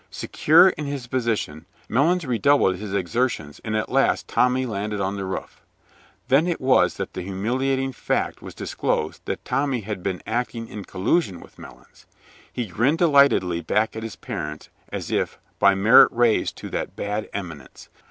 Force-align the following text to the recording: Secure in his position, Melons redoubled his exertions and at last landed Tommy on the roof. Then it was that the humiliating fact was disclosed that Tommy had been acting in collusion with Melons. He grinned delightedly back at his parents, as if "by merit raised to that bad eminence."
Secure 0.09 0.69
in 0.69 0.85
his 0.87 1.05
position, 1.05 1.67
Melons 1.87 2.25
redoubled 2.25 2.77
his 2.77 2.91
exertions 2.91 3.61
and 3.63 3.75
at 3.75 3.87
last 3.87 4.25
landed 4.29 4.33
Tommy 4.33 4.65
on 4.97 5.15
the 5.15 5.25
roof. 5.25 5.61
Then 6.27 6.47
it 6.47 6.59
was 6.59 6.97
that 6.97 7.13
the 7.13 7.21
humiliating 7.21 7.91
fact 7.93 8.41
was 8.41 8.55
disclosed 8.55 9.21
that 9.25 9.45
Tommy 9.45 9.81
had 9.81 10.01
been 10.01 10.23
acting 10.25 10.67
in 10.67 10.85
collusion 10.85 11.39
with 11.39 11.59
Melons. 11.59 12.07
He 12.51 12.65
grinned 12.65 12.97
delightedly 12.97 13.61
back 13.61 13.95
at 13.95 14.01
his 14.01 14.15
parents, 14.15 14.69
as 14.91 15.11
if 15.11 15.37
"by 15.59 15.75
merit 15.75 16.11
raised 16.11 16.55
to 16.55 16.69
that 16.71 16.95
bad 16.95 17.29
eminence." 17.31 17.89